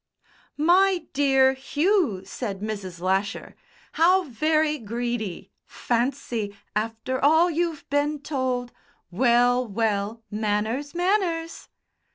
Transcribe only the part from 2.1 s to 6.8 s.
said Mrs. Lasher; "how very greedy! Fancy!